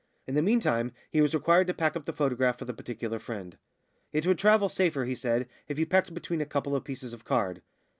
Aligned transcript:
In 0.25 0.33
the 0.33 0.41
meantime 0.41 0.93
he 1.11 1.21
was 1.21 1.35
required 1.35 1.67
to 1.67 1.75
pack 1.75 1.95
up 1.95 2.05
the 2.05 2.11
photograph 2.11 2.57
for 2.57 2.65
the 2.65 2.73
particular 2.73 3.19
friend. 3.19 3.55
"It 4.11 4.25
would 4.25 4.39
travel 4.39 4.67
safer," 4.67 5.05
he 5.05 5.13
said, 5.15 5.47
"if 5.67 5.77
you 5.77 5.85
packed 5.85 6.09
it 6.09 6.13
between 6.15 6.41
a 6.41 6.45
couple 6.47 6.75
of 6.75 6.83
pieces 6.83 7.13
of 7.13 7.23
card." 7.23 7.61